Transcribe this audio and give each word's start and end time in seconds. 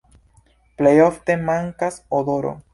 Plej 0.79 0.95
ofte 1.09 1.37
mankas 1.51 2.03
odoro. 2.23 2.59